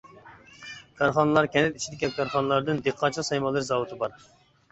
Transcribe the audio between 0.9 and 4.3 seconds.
كارخانىلار كەنت ئىچىدىكى كارخانىلاردىن دېھقانچىلىق سايمانلىرى زاۋۇتى بار.